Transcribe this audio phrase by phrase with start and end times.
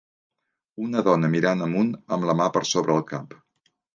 [0.85, 3.37] Una dona mirant amunt amb la mà per sobre el cap.